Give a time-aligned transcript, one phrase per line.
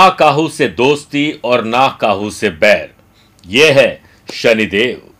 [0.00, 2.94] ना काहू से दोस्ती और ना काहू से बैर।
[3.46, 4.02] यह है
[4.32, 5.10] शनिदेव।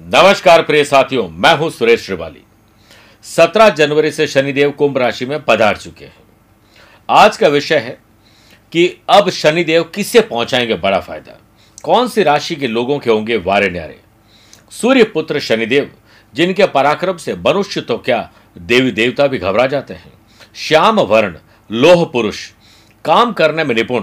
[0.00, 2.42] नमस्कार प्रिय साथियों, मैं हूँ सुरेश श्रिवाली।
[3.22, 6.16] 17 जनवरी से शनिदेव कुंभ राशि में पधार चुके हैं।
[7.10, 7.98] आज का विषय है
[8.72, 11.40] कि अब शनिदेव किससे पहुंचाएँगे बड़ा फ़ायदा।
[11.82, 14.00] कौन सी राशि के लोगों के होंगे वारे न्यारे?
[14.70, 15.92] सूर्य पुत्र शनिदेव,
[16.34, 20.12] जिनके पराक्रम से मनुष्य तो क्या देवी देवता भी घबरा जाते हैं?
[20.54, 21.36] श्याम वर्ण,
[21.70, 22.50] लोह पुरुष
[23.04, 24.02] काम करने में निपुण।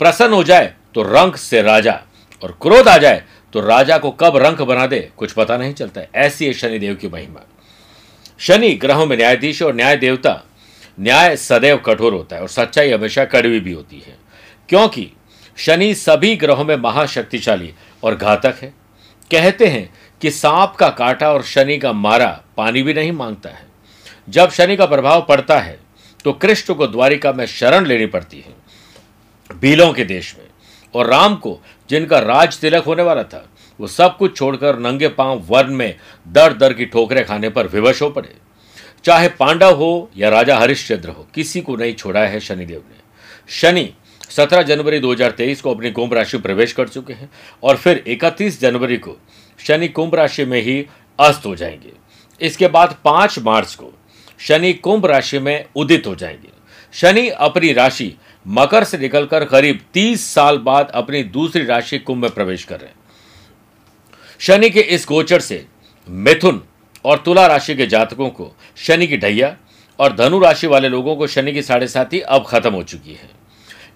[0.00, 2.00] प्रसन्न हो जाए तो रंग से राजा,
[2.42, 6.00] और क्रोध आ जाए तो राजा को कब रंग बना दे, कुछ पता नहीं चलता
[6.00, 7.40] है। ऐसी है शनिदेव की महिमा।
[8.38, 10.42] शनि ग्रहों में न्यायाधीश और न्याय देवता,
[11.00, 14.16] न्याय सदैव कठोर होता है, और सच्चाई हमेशा कड़वी भी होती है।
[14.68, 15.10] क्योंकि
[15.56, 18.74] शनि सभी ग्रहों में महाशक्तिशाली और घातक है।
[19.30, 23.66] कहते हैं कि सांप का काटा और शनि का मारा पानी भी नहीं माँगता है।
[24.28, 25.78] जब शनि का प्रभाव पड़ता है
[26.28, 28.54] तो कृष्ण को द्वारिका में शरण लेनी पड़ती है
[29.60, 30.46] भीलों के देश में।
[30.94, 33.48] और राम को, जिनका राज तिलक होने वाला था,
[33.80, 35.96] वो सब कुछ छोड़कर नंगे पाँव वन में
[36.28, 38.36] दर दर की ठोकरें खाने पर विवश हो पड़े।
[39.04, 43.00] चाहे पांडव हो या राजा हरिश्चंद्र हो, किसी को नहीं छोड़ा है शनिदेव ने।
[43.48, 43.92] शनि
[44.30, 47.30] 17 जनवरी 2023 को अपनी कुंभ राशि प्रवेश कर चुके हैं
[47.62, 49.16] और फिर 31 जनवरी को
[49.66, 50.86] शनि कुंभ राशि में ही
[51.20, 51.92] अस्त हो जाएँगे।
[52.40, 53.97] इसके बाद 5 मार्च को
[54.38, 56.48] शनि कुंभ राशि में उदित हो जाएँगे।
[56.92, 58.14] शनि अपनी राशि
[58.46, 62.88] मकर से निकलकर करीब 30 साल बाद अपनी दूसरी राशि कुंभ में प्रवेश कर रहे
[62.88, 62.96] हैं।
[64.38, 65.66] शनि के इस गोचर से
[66.08, 66.62] मिथुन
[67.04, 69.56] और तुला राशि के जातकों को शनि की ढैया
[69.98, 73.30] और धनु राशि वाले लोगों को शनि की साढ़े साथी अब खत्म हो चुकी है।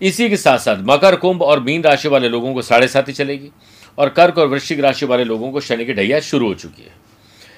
[0.02, 3.48] इसी के साथ साथ मकर कुंभ और मीन राशि वाले लोगों को साढ़े साथी चलेगी
[3.98, 7.11] और कर्क और वृश्चिक राशि वाले लोगों को शनि की ढैया शुरू हो चुकी है।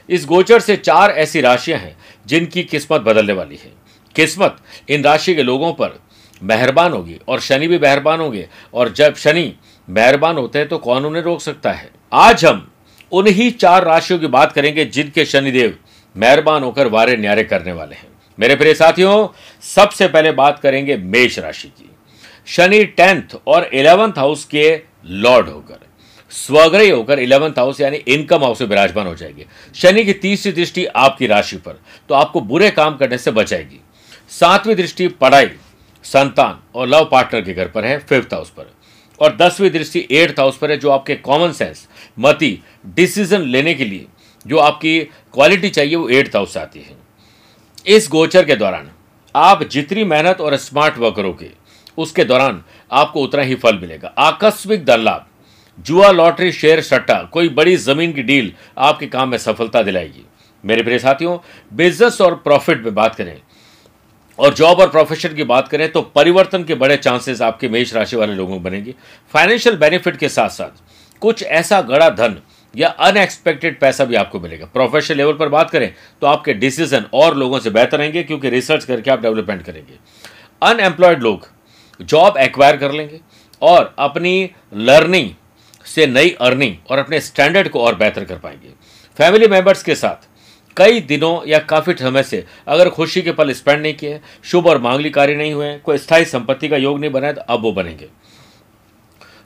[0.09, 3.73] इस गोचर से चार ऐसी राशियाँ हैं, जिनकी किस्मत बदलने वाली है।
[4.15, 4.57] किस्मत,
[4.89, 5.99] इन राशि के लोगों पर
[6.43, 9.53] मेहरबान होगी और शनि भी मेहरबान होंगे, और जब शनि
[9.89, 11.91] मेहरबान होते हैं तो कौन उन्हें रोक सकता है?
[12.13, 12.71] आज हम
[13.13, 15.79] उन्हीं चार राशियों की बात करेंगे, जिनके शनिदेव
[16.17, 18.09] मेहरबान होकर वारे न्यारे करने वाले हैं।
[18.39, 19.29] मेरे प्रिय साथियों,
[19.63, 21.91] सबसे पहले बात करेंगे मेष राशि की।
[22.47, 25.79] शनि टेंथ और इलेवंथ हाउस के लॉर्ड होकर।
[26.35, 30.85] स्वग्रही होकर इलेवंथ हाउस यानी इनकम हाउस में विराजमान हो जाएँगे। शनि की तीसरी दृष्टि
[30.87, 33.81] आपकी राशि पर तो आपको बुरे काम करने से बचाएगी।
[34.31, 35.51] सातवीं दृष्टि पढ़ाई,
[36.05, 38.73] संतान और लव पार्टनर के घर पर है, फिफ्थ हाउस पर।
[39.21, 41.87] और दसवीं दृष्टि एट्थ हाउस पर है, जो आपके कॉमन सेंस
[42.19, 44.07] मति डिसीज़न लेने के लिए,
[44.47, 44.99] जो आपकी
[45.35, 46.97] क्वालिटी चाहिए, वो एट्थ हाउस से आती है।
[47.87, 48.91] इस गोचर के दौरान,
[49.35, 51.51] आप जितनी मेहनत और स्मार्ट वर्क करोगे
[51.99, 52.63] उसके दौरान
[52.93, 55.27] आपको उतना ही फल मिलेगा। आकस्मिक धन लाभ
[55.79, 60.25] जुआ लॉटरी शेयर सट्टा, कोई बड़ी ज़मीन की डील आपके काम में सफलता दिलाएगी।
[60.65, 61.39] मेरे प्रिय साथियों,
[61.73, 63.37] बिज़नेस और प्रॉफिट में बात करें,
[64.39, 68.17] और जॉब और प्रोफेशन की बात करें तो परिवर्तन के बड़े चांसेस आपके मेष राशि
[68.17, 68.95] वाले लोगों को बनेंगे।
[69.35, 70.83] फाइनेंशियल बेनिफिट के साथ साथ
[71.23, 72.37] कुछ ऐसा गड़ा धन
[72.75, 75.93] या अनएक्सपेक्टेड पैसा भी आपको मिलेगा। प्रोफेशनल लेवल पर बात करें
[76.23, 79.99] तो आपके डिसीज़न और लोगों से बेहतर रहेंगे, क्योंकि रिसर्च करके आप डेवलपमेंट करेंगे।
[80.63, 81.49] अनएम्प्लॉयड लोग
[82.01, 83.21] जॉब एक्वायर कर लेंगे,
[83.63, 85.31] और अपनी लर्निंग
[85.95, 88.73] से नई अर्निंग और अपने स्टैंडर्ड को और बेहतर कर पाएँगे।
[89.17, 90.29] फैमिली मेंबर्स के साथ,
[90.77, 94.81] कई दिनों या काफ़ी समय से अगर खुशी के पल स्पेंड नहीं किए, शुभ और
[94.81, 97.73] मांगली कार्य नहीं हुए, कोई स्थायी संपत्ति का योग नहीं बना है तो अब वो
[97.73, 98.09] बनेंगे।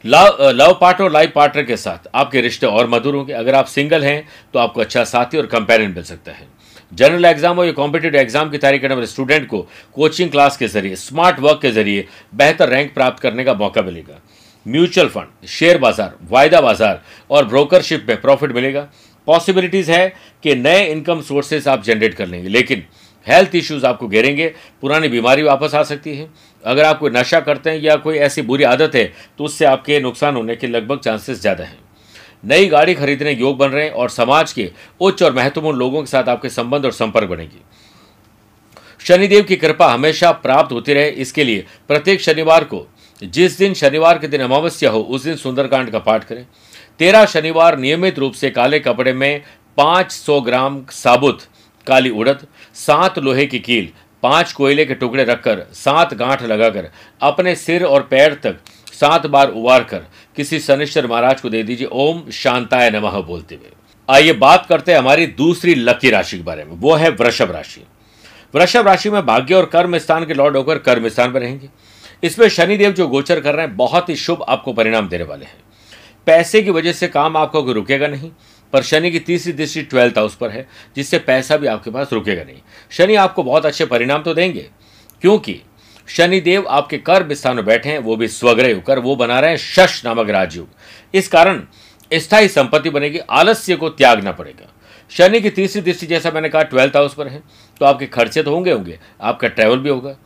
[0.05, 3.67] लव लव पार्टनर और लाइफ पार्टनर के साथ आपके रिश्ते और मधुर होंगे। अगर आप
[3.67, 6.47] सिंगल हैं तो आपको अच्छा साथी और कंपेरियन मिल सकता है।
[6.93, 10.97] जनरल एग्ज़ाम और कॉम्पिटेटिव एग्ज़ाम की तैयारी करने वाले स्टूडेंट को कोचिंग क्लास के ज़रिए
[10.97, 14.21] स्मार्ट वर्क के ज़रिए बेहतर रैंक प्राप्त करने का मौका मिलेगा।
[14.69, 18.89] म्यूचुअल फंड, शेयर बाज़ार, वायदा बाज़ार और ब्रोकरशिप में प्रॉफिट मिलेगा।
[19.27, 20.09] पॉसिबिलिटीज़ है
[20.45, 22.85] कि नए इनकम सोर्सेज आप जनरेट कर लेंगे, लेकिन
[23.27, 24.47] हेल्थ इश्यूज़ आपको घेरेंगे,
[24.83, 26.29] पुरानी बीमारी वापस आ सकती है।
[26.65, 29.05] अगर आप कोई नशा करते हैं या कोई ऐसी बुरी आदत है
[29.39, 31.79] तो उससे आपके नुकसान होने के लगभग चांसेस ज़्यादा हैं।
[32.45, 36.07] नई गाड़ी खरीदने योग बन रहे हैं और समाज के उच्च और महत्वपूर्ण लोगों के
[36.07, 37.59] साथ आपके संबंध और संपर्क बनेंगे।
[39.01, 42.87] शनिदेव की कृपा हमेशा प्राप्त होती रहे, इसके लिए प्रत्येक शनिवार को
[43.23, 46.47] जिस दिन शनिवार के दिन अमावस्या हो, उस दिन सुंदरकांड का पाठ करें।
[46.99, 49.43] तेरह शनिवार नियमित रूप से काले कपड़े में
[49.79, 51.43] पाँच सौ ग्राम साबुत,
[51.87, 53.89] काली उड़द, सात लोहे की कील,
[54.23, 56.91] पाँच कोयले के टुकड़े रखकर, सात गांठ लगाकर,
[57.23, 58.59] अपने सिर और पैर तक
[58.93, 60.07] सात बार उबार कर
[60.37, 63.73] किसी शनिश्चर महाराज को दे दीजिए, ओम शांताय नमः बोलते हुए।
[64.09, 67.85] आइए बात करते हैं हमारी दूसरी लकी राशि के बारे में, वो है वृषभ राशि।
[68.55, 71.69] वृषभ राशि में भाग्य और कर्म स्थान के लॉर्ड होकर कर्म स्थान पर रहेंगे।
[72.23, 75.57] इसमें शनिदेव जो गोचर कर रहे हैं, बहुत ही शुभ आपको परिणाम देने वाले हैं।
[76.27, 78.31] पैसे की वजह से काम आपका कोई रुकेगा नहीं,
[78.73, 80.67] पर शनि की तीसरी दृष्टि ट्वेल्थ हाउस पर है,
[80.97, 82.61] जिससे पैसा भी आपके पास रुकेगा नहीं।
[82.91, 84.67] शनि आपको बहुत अच्छे परिणाम तो देंगे,
[85.23, 85.61] क्योंकि
[86.09, 89.59] शनिदेव आपके कर्म स्थान में बैठे हैं, वो भी स्वग्रह होकर, वो बना रहे हैं
[89.59, 90.69] शश नामक राजयोग।
[91.15, 91.63] इस कारण
[92.11, 94.73] स्थायी संपत्ति बनेगी, आलस्य को त्यागना पड़ेगा।
[95.11, 97.43] शनि की तीसरी दृष्टि, जैसा मैंने कहा, ट्वेल्थ हाउस पर है
[97.81, 100.17] तो आपके खर्चे तो होंगे होंगे, आपका ट्रैवल भी होगा।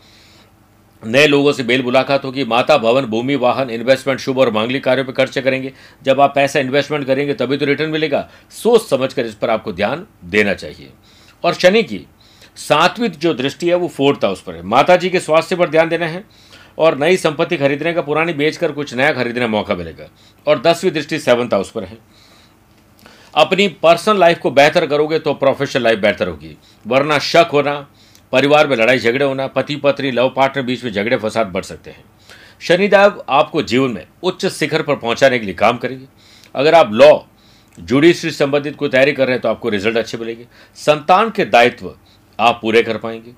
[1.06, 5.04] नए लोगों से बेल मुलाकात होगी। माता भवन, भूमि वाहन इन्वेस्टमेंट शुभ और मांगलिक कार्यों
[5.04, 5.72] पर खर्च करेंगे।
[6.02, 10.06] जब आप पैसा इन्वेस्टमेंट करेंगे, तभी तो रिटर्न मिलेगा। सोच समझकर इस पर आपको ध्यान
[10.24, 10.90] देना चाहिए।
[11.44, 12.06] और शनि की
[12.56, 15.88] सातवीं जो दृष्टि है, वो फोर्थ हाउस पर है। माता जी के स्वास्थ्य पर ध्यान
[15.88, 16.24] देना है
[16.78, 20.08] और नई संपत्ति खरीदने का, पुरानी बेचकर कुछ नया खरीदने का मौका मिलेगा।
[20.46, 21.98] और दसवीं दृष्टि सेवंथ हाउस पर है।
[23.34, 26.56] अपनी पर्सनल लाइफ को बेहतर करोगे तो प्रोफेशनल लाइफ बेहतर होगी।
[26.86, 27.86] वरना शक होना
[28.32, 31.90] परिवार में लड़ाई झगड़े होना, पति पत्नी, लव पार्टनर बीच में झगड़े फसाद बढ़ सकते
[31.90, 32.04] हैं।
[32.60, 36.06] शनिदेव आपको जीवन में उच्च शिखर पर पहुँचाने के लिए काम करेंगे।
[36.54, 37.18] अगर आप लॉ,
[37.78, 40.46] जुडिशरी संबंधित कोई तैयारी कर रहे हैं तो आपको रिज़ल्ट अच्छे मिलेंगे।
[40.76, 41.94] संतान के दायित्व
[42.38, 43.32] आप पूरे कर पाएँगे।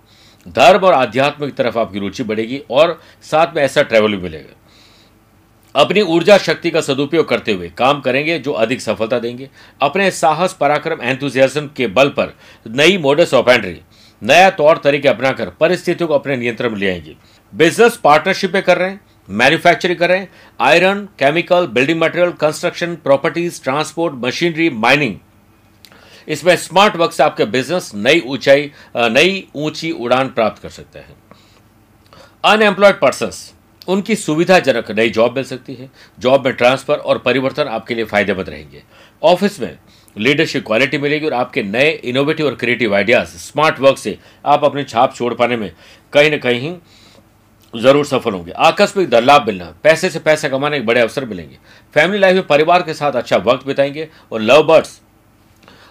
[0.46, 4.60] धर्म और आध्यात्म की तरफ़ आपकी रुचि बढ़ेगी और साथ में ऐसा ट्रैवल भी मिलेगा।
[5.74, 9.48] अपनी ऊर्जा शक्ति का सदुपयोग करते हुए काम करेंगे जो अधिक सफलता देंगे।
[9.82, 12.34] अपने साहस, पराक्रम एंथुजियाज्म के बल पर
[12.66, 13.80] नई मोडस ऑपेंड्री
[14.24, 17.16] नया तौर तरीके अपनाकर परिस्थितियों को अपने नियंत्रण में ले आएँगे।
[17.52, 20.28] बिज़नेस पार्टनरशिप कर रहे हैं, मैन्युफैक्चरिंग कर रहे हैं,
[20.60, 25.16] iron, chemical, building material, construction, properties, transport, machinery, mining.
[26.28, 31.16] इसमें स्मार्ट वर्क से आपके बिज़नेस नई ऊंचाई नई ऊँची उड़ान प्राप्त कर सकते हैं।
[32.44, 33.30] अनएम्प्लॉयड पर्सन
[33.88, 38.48] उनकी सुविधाजनक नई जॉब मिल सकती है। जॉब में ट्रांसफ़र और परिवर्तन आपके लिए फ़ायदेमंद
[38.48, 38.82] रहेंगे।
[39.22, 39.78] ऑफ़िस में
[40.16, 44.84] लीडरशिप क्वालिटी मिलेगी और आपके नए इनोवेटिव और क्रिएटिव आइडियाज़ स्मार्ट वर्क से आप अपनी
[44.84, 45.70] छाप छोड़ पाने में
[46.12, 46.76] कहीं ना कहीं
[47.74, 51.58] ज़रूर सफल होंगे। आकस्मिक लाभ मिलना, पैसे से पैसे कमाने के बड़े अवसर मिलेंगे।
[51.94, 55.00] फैमिली लाइफ में परिवार के साथ अच्छा वक्त बिताएँगे और लव बर्ड्स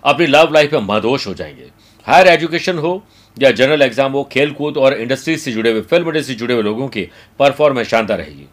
[0.03, 1.69] अपनी लव लाइफ में मदोश हो जाएँगे।
[2.07, 3.03] हायर एजुकेशन हो
[3.37, 6.53] या जनरल एग्ज़ाम हो खेल कूद और इंडस्ट्री से जुड़े हुए फ़िल्म इंडस्ट्री से जुड़े
[6.53, 7.07] हुए लोगों की
[7.39, 8.47] परफॉर्मेंस शानदार रहेगी।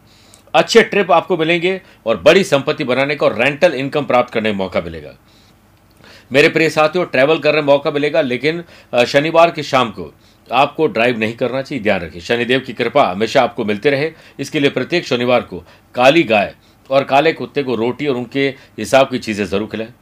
[0.53, 4.57] अच्छे ट्रिप आपको मिलेंगे और बड़ी संपत्ति बनाने का और रेंटल इनकम प्राप्त करने का
[4.57, 5.17] मौका मिलेगा।
[6.31, 8.63] मेरे प्रिय साथियों ट्रैवल करने मौका मिलेगा, लेकिन
[9.05, 10.11] शनिवार की शाम को
[10.47, 14.59] आपको ड्राइव नहीं करना चाहिए, ध्यान रखिए। शनिदेव की कृपा हमेशा आपको मिलते रहे। इसके
[14.59, 15.63] लिए प्रत्येक शनिवार को
[15.95, 16.53] काली गाय
[16.89, 18.47] और काले कुत्ते को रोटी और उनके
[18.79, 19.93] हिसाब की चीज़ें ज़रूर खिलाएँ।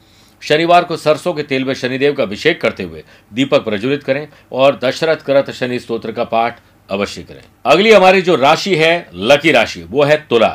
[0.42, 4.80] शनिवार को सरसों के तेल में शनिदेव का अभिषेक करते हुए दीपक प्रज्वलित करें और
[4.84, 6.60] दशरथ करत शनि स्त्रोत्र का पाठ
[6.90, 10.50] अवश्य करें। अगली हमारी जो राशि है, लकी राशि, वो है तुला।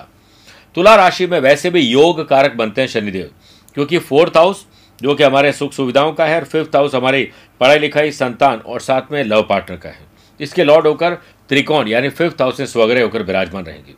[0.76, 3.30] तुला राशि में वैसे भी योग कारक बनते हैं शनिदेव,
[3.76, 4.64] क्योंकि फोर्थ हाउस
[5.04, 7.28] जो कि हमारे सुख सुविधाओं का है और फिफ्थ हाउस हमारी
[7.60, 10.06] पढ़ाई लिखाई, संतान और साथ में लव पार्टनर का है।
[10.40, 11.14] इसके लॉर्ड होकर
[11.50, 13.94] त्रिकोण, यानी फिफ्थ हाउस में स्वग्रह होकर विराजमान रहेंगे।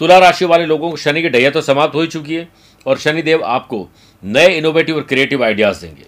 [0.00, 2.48] तुला राशि वाले लोगों को शनि की डैया तो समाप्त हो ही चुकी है
[2.86, 3.88] और शनिदेव आपको
[4.22, 6.06] नए इनोवेटिव और क्रिएटिव आइडियाज़ देंगे।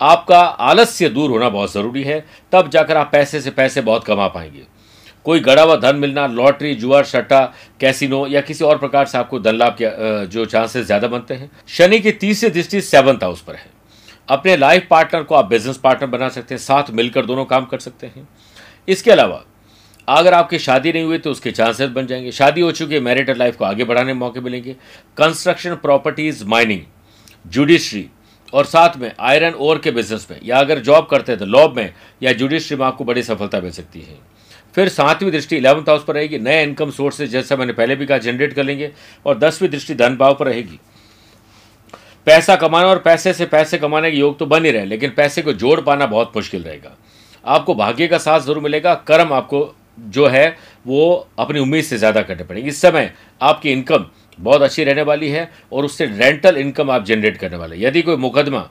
[0.00, 4.28] आपका आलस्य दूर होना बहुत ज़रूरी है, तब जाकर आप पैसे से पैसे बहुत कमा
[4.28, 4.66] पाएँगे।
[5.28, 7.40] कोई गड़ा हुआ धन मिलना, लॉटरी जुआर सट्टा,
[7.80, 11.50] कैसीनो या किसी और प्रकार से आपको धन लाभ के जो चांसेस ज़्यादा बनते हैं।
[11.68, 13.66] शनि की तीसरी दृष्टि सेवंथ हाउस पर है।
[14.28, 17.78] अपने लाइफ पार्टनर को आप बिज़नेस पार्टनर बना सकते हैं, साथ मिलकर दोनों काम कर
[17.78, 18.28] सकते हैं।
[18.88, 19.42] इसके अलावा,
[20.08, 23.38] अगर आपकी शादी नहीं हुई तो उसके चांसेस बन जाएँगे। शादी हो चुकी है मैरिटल
[23.38, 24.76] लाइफ को आगे बढ़ाने में मौके मिलेंगे।
[25.16, 26.80] कंस्ट्रक्शन प्रॉपर्टीज़ माइनिंग
[27.46, 28.08] जुडिशरी
[28.52, 31.76] और साथ में आयरन ओर के बिज़नेस में या अगर जॉब करते हैं तो लॉब
[31.76, 31.92] में
[32.22, 34.16] या जुडिशरी में आपको बड़ी सफलता मिल सकती है।
[34.78, 38.18] फिर सातवीं दृष्टि इलेवंथ हाउस पर रहेगी। नए इनकम सोर्सेज जैसा मैंने पहले भी कहा
[38.20, 38.90] जनरेट कर लेंगे
[39.26, 40.78] और दसवीं दृष्टि धन भाव पर रहेगी।
[42.26, 45.42] पैसा कमाना और पैसे से पैसे कमाने के योग तो बन ही रहे, लेकिन पैसे
[45.42, 46.96] को जोड़ पाना बहुत मुश्किल रहेगा।
[47.44, 50.56] आपको भाग्य का साथ ज़रूर मिलेगा, कर्म आपको जो है,
[50.86, 54.06] वो अपनी उम्मीद से ज़्यादा करने पड़ेगी। इस समय आपकी इनकम
[54.38, 58.16] बहुत अच्छी रहने वाली है और उससे रेंटल इनकम आप जनरेट करने वाले यदि कोई
[58.18, 58.68] मुकदमा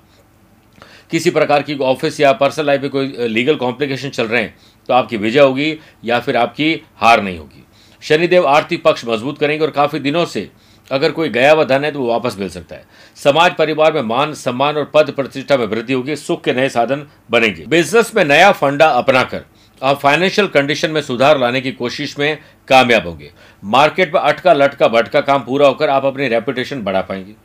[1.11, 4.55] किसी प्रकार की ऑफ़िस या पर्सनल लाइफ में कोई लीगल कॉम्प्लिकेशन चल रहे हैं
[4.87, 7.63] तो आपकी विजय होगी या फिर आपकी हार नहीं होगी।
[8.03, 10.49] शनिदेव आर्थिक पक्ष मज़बूत करेंगे और काफ़ी दिनों से
[10.91, 12.85] अगर कोई गया हुआ धन है तो वो वापस मिल सकता है।
[13.17, 17.05] समाज परिवार में मान, सम्मान और पद प्रतिष्ठा में वृद्धि होगी, सुख के नए साधन
[17.31, 19.43] बनेंगे। बिज़नेस में नया फंडा अपनाकर
[19.81, 23.31] आप फाइनेंशियल कंडीशन में सुधार लाने की कोशिश में कामयाब होंगे।
[23.63, 27.35] मार्केट में अटका लटका भटका काम पूरा होकर आप अपनी रेपुटेशन बढ़ा पाएँगे।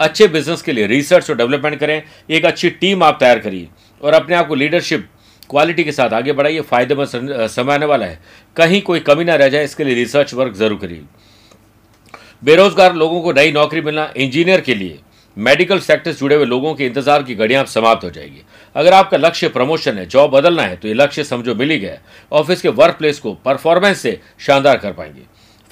[0.00, 3.68] अच्छे बिज़नेस के लिए रिसर्च और डेवलपमेंट करें, एक अच्छी टीम आप तैयार करिए
[4.02, 5.08] और अपने आप को लीडरशिप
[5.50, 8.18] क्वालिटी के साथ आगे बढ़ाइए, फ़ायदेमंद समय आने वाला है।
[8.56, 11.02] कहीं कोई कमी ना रह जाए, इसके लिए रिसर्च वर्क ज़रूर करिए।
[12.44, 14.98] बेरोजगार लोगों को नई नौकरी मिलना इंजीनियर के लिए।
[15.36, 18.42] मेडिकल सेक्टर से जुड़े हुए लोगों के इंतज़ार की घड़ियाँ समाप्त हो जाएगी।
[18.76, 21.98] अगर आपका लक्ष्य प्रमोशन है जॉब बदलना है तो ये लक्ष्य समझो मिल ही। गया
[22.32, 25.22] ऑफ़िस के वर्क प्लेस को परफॉर्मेंस से शानदार कर पाएँगे।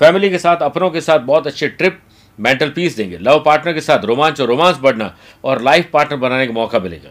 [0.01, 2.01] फैमिली के साथ, अपनों के साथ बहुत अच्छे ट्रिप
[2.39, 6.47] मेंटल पीस देंगे। लव पार्टनर के साथ रोमांच और रोमांस बढ़ना और लाइफ पार्टनर बनाने
[6.47, 7.11] का मौका मिलेगा।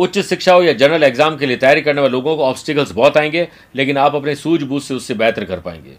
[0.00, 3.16] उच्च शिक्षा हो या जनरल एग्ज़ाम के लिए तैयारी करने वाले लोगों को ऑब्स्टिकल्स बहुत
[3.16, 5.96] आएँगे, लेकिन आप अपने सूझबूझ से उससे बेहतर कर पाएँगे।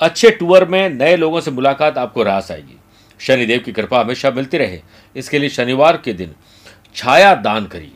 [0.00, 2.76] अच्छे टूर में नए लोगों से मुलाकात आपको रास आएगी।
[3.20, 4.80] शनिदेव की कृपा हमेशा मिलती रहे।
[5.16, 6.34] इसके लिए शनिवार के दिन
[6.94, 7.92] छाया दान करिए।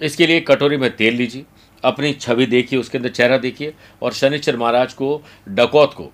[0.00, 1.44] इसके लिए कटोरी में तेल लीजिए।
[1.84, 6.10] अपनी छवि देखिए, उसके अंदर चेहरा देखिए और शनिचर महाराज को, डकौत को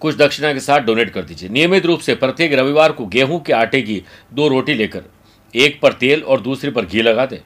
[0.00, 3.52] कुछ दक्षिणा के साथ डोनेट कर दीजिए। नियमित रूप से प्रत्येक रविवार को गेहूँ के
[3.52, 4.02] आटे की
[4.34, 5.02] दो रोटी लेकर,
[5.54, 7.38] एक पर तेल और दूसरी पर घी लगा दें।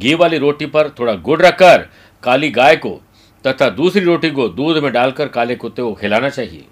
[0.00, 1.88] घी वाली रोटी पर थोड़ा गुड़ रखकर
[2.22, 3.00] काली गाय को
[3.46, 6.64] तथा दूसरी रोटी को दूध में डालकर काले कुत्ते को खिलाना चाहिए।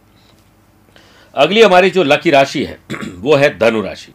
[1.34, 2.78] अगली हमारी जो लकी राशि है,
[3.14, 4.12] वो है धनु राशि।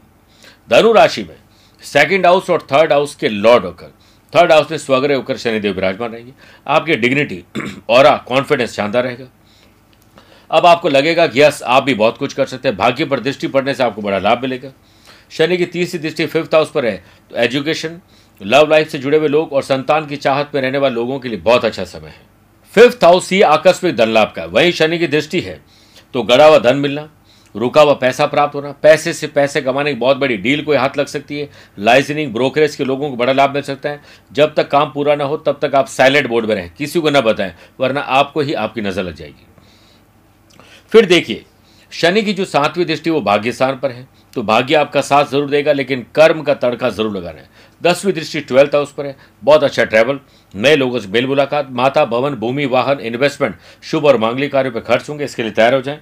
[0.69, 1.35] धनु राशि में
[1.83, 3.93] सेकंड हाउस और थर्ड हाउस के लॉर्ड होकर
[4.33, 6.33] थर्ड हाउस में स्वग्रह होकर शनिदेव विराजमान रहेंगे।
[6.67, 7.43] आपकी डिग्निटी
[7.89, 9.27] और कॉन्फिडेंस शानदार रहेगा।
[10.51, 13.47] अब आपको लगेगा कि यस, आप भी बहुत कुछ कर सकते हैं। भाग्य पर दृष्टि
[13.47, 14.71] पड़ने से आपको बड़ा लाभ मिलेगा।
[15.31, 17.99] शनि की तीसरी दृष्टि फिफ्थ हाउस पर है तो एजुकेशन
[18.41, 21.29] लव लाइफ से जुड़े हुए लोग और संतान की चाहत में रहने वाले लोगों के
[21.29, 22.21] लिए बहुत अच्छा समय है।
[22.73, 25.59] फिफ्थ हाउस ही आकस्मिक धन लाभ का वहीं शनि की दृष्टि है
[26.13, 27.09] तो गड़ा हुआ धन मिलना,
[27.55, 30.97] रुका हुआ पैसा प्राप्त होना, पैसे से पैसे कमाने की बहुत बड़ी डील कोई हाथ
[30.97, 31.49] लग सकती है।
[31.79, 35.23] लाइसेंसिंग ब्रोकरेज के लोगों को बड़ा लाभ मिल सकता है। जब तक काम पूरा ना
[35.23, 38.53] हो, तब तक आप साइलेंट बोर्ड में रहें। किसी को ना बताएँ, वरना आपको ही
[38.55, 39.45] आपकी नज़र लग जाएगी।
[40.91, 41.43] फिर देखिए,
[41.91, 45.49] शनि की जो सातवीं दृष्टि, वो भाग्य स्थान पर है। तो भाग्य आपका साथ ज़रूर
[45.49, 47.49] देगा, लेकिन कर्म का तड़का ज़रूर लगाना है
[47.83, 50.19] दसवीं दृष्टि ट्वेल्थ हाउस पर है। बहुत अच्छा ट्रैवल
[50.53, 54.79] नए लोगों से मेल मुलाकात। माता, भवन, भूमि, वाहन इन्वेस्टमेंट शुभ और मांगलिक कार्यों पर
[54.81, 55.99] खर्च होंगे। इसके लिए तैयार हो जाएँ।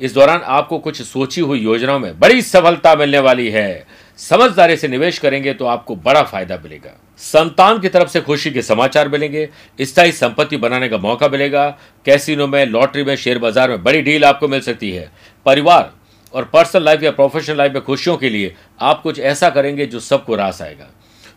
[0.00, 3.86] इस दौरान आपको कुछ सोची हुई योजनाओं में बड़ी सफलता मिलने वाली है।
[4.18, 8.62] समझदारी से निवेश करेंगे तो आपको बड़ा फ़ायदा मिलेगा। संतान की तरफ़ से खुशी के
[8.62, 9.48] समाचार मिलेंगे।
[9.80, 11.68] स्थायी संपत्ति बनाने का मौका मिलेगा।
[12.06, 15.10] कैसीनो में, लॉटरी में, शेयर बाज़ार में बड़ी डील आपको मिल सकती है।
[15.46, 15.92] परिवार
[16.34, 20.00] और पर्सनल लाइफ या प्रोफेशनल लाइफ में खुशियों के लिए आप कुछ ऐसा करेंगे जो
[20.00, 20.90] सबको रास आएगा।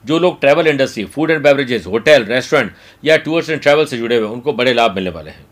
[0.03, 2.71] जो लोग travel industry food and beverages hotel restaurant
[3.03, 5.45] या टूर्स एंड ट्रैवल से जुड़े हुए उनको बड़े लाभ मिलने वाले हैं।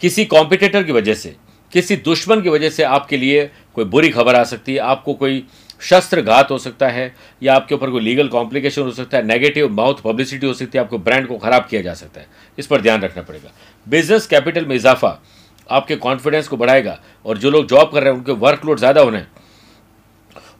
[0.00, 1.34] किसी कॉम्पिटेटर की वजह से,
[1.72, 5.44] किसी दुश्मन की वजह से आपके लिए कोई बुरी खबर आ सकती है, आपको कोई
[5.80, 9.68] शस्त्र घात हो सकता है या आपके ऊपर कोई लीगल कॉम्प्लिकेशन हो सकता है नेगेटिव
[9.70, 12.26] माउथ पब्लिसिटी हो सकती है, आपको ब्रांड को खराब किया जा सकता है।
[12.58, 13.50] इस पर ध्यान रखना पड़ेगा।
[13.86, 15.20] बिज़नेस कैपिटल में इजाफा
[15.68, 19.18] आपके कॉन्फिडेंस को बढ़ाएगा और जो लोग जॉब कर रहे हैं, उनके वर्कलोड ज़्यादा होने
[19.18, 19.30] हैं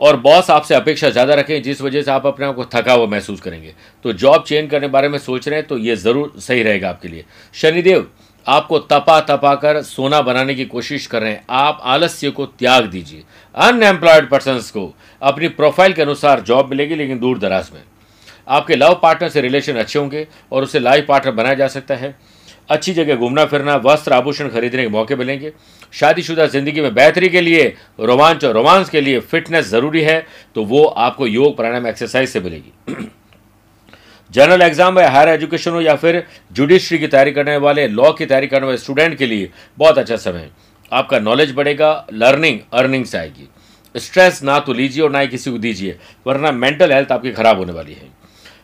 [0.03, 3.07] और बॉस आपसे अपेक्षा ज़्यादा रखें, जिस वजह से आप अपने आप को थका हुआ
[3.09, 6.63] महसूस करेंगे। तो जॉब चेंज करने बारे में सोच रहे हैं तो ये ज़रूर सही
[6.63, 8.07] रहेगा आपके लिए। शनिदेव,
[8.47, 12.87] आपको तपा तपा कर सोना बनाने की कोशिश कर रहे हैं। आप आलस्य को त्याग
[12.87, 13.23] दीजिए।
[13.55, 14.93] अनएम्प्लॉयड पर्सन को
[15.23, 17.83] अपनी प्रोफ़ाइल के अनुसार जॉब मिलेगी, लेकिन दूर दराज में।
[18.49, 22.15] आपके लव पार्टनर से रिलेशन अच्छे होंगे और उसे लाइफ पार्टनर बनाया जा सकता है।
[22.69, 25.53] अच्छी जगह घूमना, फिरना, वस्त्र आभूषण खरीदने के मौके मिलेंगे।
[25.93, 27.65] शादीशुदा ज़िंदगी में बेहतरी के लिए,
[28.01, 30.25] रोमांच और रोमांस के लिए फिटनेस ज़रूरी है
[30.57, 33.09] तो वो आपको योग प्राणायाम एक्सरसाइज से मिलेगी।
[34.31, 38.27] जनरल एग्ज़ाम में हायर एजुकेशन हो या फिर जुडिशरी की तैयारी करने वाले लॉ की
[38.27, 40.51] तैयारी करने वाले स्टूडेंट के लिए बहुत अच्छा समय है।
[40.93, 43.49] आपका नॉलेज बढ़ेगा लर्निंग अर्निंग से आएगी।
[43.95, 47.59] स्ट्रेस ना तो लीजिए और ना ही किसी को दीजिए, वरना मेंटल हेल्थ आपकी खराब
[47.59, 48.11] होने वाली है।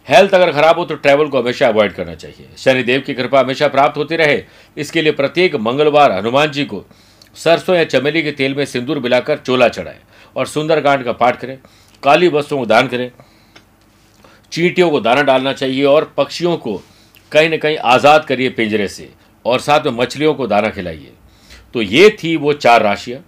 [0.09, 3.69] हेल्थ अगर खराब हो तो ट्रैवल को हमेशा अवॉइड करना चाहिए। शनिदेव की कृपा हमेशा
[3.69, 4.43] प्राप्त होती रहे।
[4.77, 6.85] इसके लिए प्रत्येक मंगलवार हनुमान जी को
[7.37, 9.99] सरसों या चमेली के तेल में सिंदूर मिलाकर चोला चढ़ाएँ
[10.37, 11.59] और सुंदरकांड का पाठ करें,
[12.03, 13.11] काली वस्तुओं को दान करें,
[14.53, 16.81] चींटियों को दाना डालना चाहिए और पक्षियों को
[17.33, 19.09] कहीं ना कहीं आज़ाद करिए पिंजरे से
[19.45, 21.13] और साथ में मछलियों को दाना खिलाइए।
[21.75, 23.21] तो ये थी वो चार राशियाँ,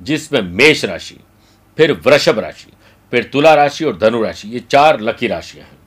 [0.00, 1.18] जिसमें मेष राशि,
[1.78, 2.70] फिर वृषभ राशि,
[3.12, 5.77] फिर तुला राशि और धनु राशि, ये चार लकी राशियाँ हैं।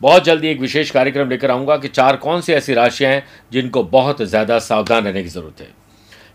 [0.00, 3.82] बहुत जल्दी एक विशेष कार्यक्रम लेकर आऊँगा कि चार कौन सी ऐसी राशियाँ हैं जिनको
[3.82, 5.68] बहुत ज़्यादा सावधान रहने की ज़रूरत है।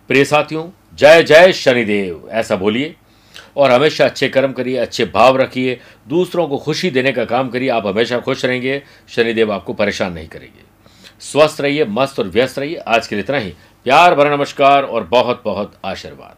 [0.07, 0.67] प्रिय साथियों,
[0.97, 2.95] जय जय शनिदेव, ऐसा बोलिए।
[3.57, 7.69] और हमेशा अच्छे कर्म करिए, अच्छे भाव रखिए, दूसरों को खुशी देने का काम करिए,
[7.69, 10.63] आप हमेशा खुश रहेंगे, शनिदेव आपको परेशान नहीं करेंगे।
[11.19, 13.53] स्वस्थ रहिए, मस्त और व्यस्त रहिए, आज के लिए इतना ही।
[13.85, 16.35] प्यार भरा नमस्कार और बहुत बहुत आशीर्वाद।